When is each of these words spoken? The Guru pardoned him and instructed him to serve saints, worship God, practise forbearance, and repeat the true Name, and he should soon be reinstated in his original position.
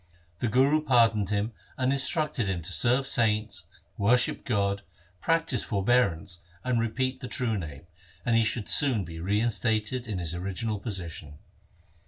The 0.39 0.47
Guru 0.47 0.81
pardoned 0.83 1.29
him 1.29 1.53
and 1.77 1.93
instructed 1.93 2.47
him 2.49 2.63
to 2.63 2.71
serve 2.73 3.05
saints, 3.05 3.67
worship 3.99 4.43
God, 4.45 4.81
practise 5.21 5.63
forbearance, 5.63 6.39
and 6.63 6.79
repeat 6.79 7.19
the 7.19 7.27
true 7.27 7.55
Name, 7.55 7.83
and 8.25 8.35
he 8.35 8.43
should 8.43 8.67
soon 8.67 9.03
be 9.05 9.19
reinstated 9.19 10.07
in 10.07 10.17
his 10.17 10.33
original 10.33 10.79
position. 10.79 11.37